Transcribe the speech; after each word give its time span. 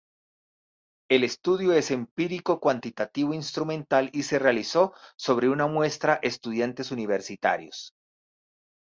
El 1.11 1.23
estudio 1.23 1.73
es 1.73 1.91
empírico 1.91 2.59
cuantitativo 2.59 3.35
instrumental 3.35 4.09
y 4.13 4.23
se 4.23 4.39
realizó 4.39 4.93
sobre 5.15 5.47
una 5.47 5.67
muestra 5.67 6.17
estudiantes 6.23 6.89
universitarios. 6.89 7.93